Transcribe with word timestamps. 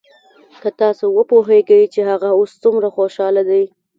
که 0.61 0.69
تاسو 0.81 1.05
وپويېګئ 1.17 1.83
چې 1.93 2.01
هغه 2.09 2.29
اوس 2.37 2.51
سومره 2.63 2.89
خوشاله 2.95 3.41
دى. 3.49 3.63